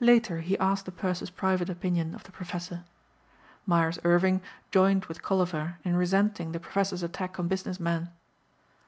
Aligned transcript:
Later 0.00 0.40
he 0.40 0.58
asked 0.58 0.86
the 0.86 0.90
purser's 0.90 1.30
private 1.30 1.70
opinion 1.70 2.12
of 2.12 2.24
the 2.24 2.32
professor. 2.32 2.82
Myers 3.66 4.00
Irving 4.02 4.42
joined 4.72 5.04
with 5.04 5.22
Colliver 5.22 5.78
in 5.84 5.94
resenting 5.94 6.50
the 6.50 6.58
professor's 6.58 7.04
attack 7.04 7.38
on 7.38 7.46
business 7.46 7.78
men. 7.78 8.10